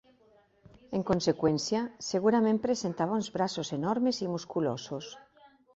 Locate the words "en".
0.99-1.03